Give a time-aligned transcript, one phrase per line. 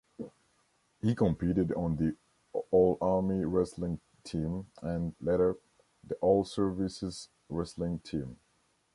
[1.03, 2.15] He competed on the
[2.71, 5.57] All-Army wrestling team and, later,
[6.03, 8.37] the All-Services wrestling team.